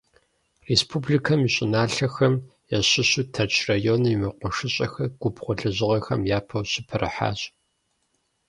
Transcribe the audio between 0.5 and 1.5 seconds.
Республикэм и